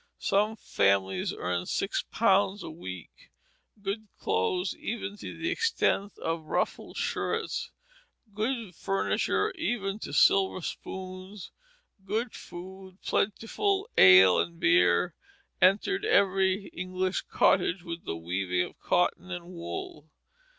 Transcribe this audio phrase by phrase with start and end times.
[0.17, 3.29] Some families earned six pounds a week;
[3.83, 7.69] good clothes, even to the extent of ruffled shirts,
[8.33, 11.51] good furniture, even to silver spoons,
[12.03, 15.13] good food, plentiful ale and beer,
[15.61, 20.09] entered every English cottage with the weaving of cotton and wool.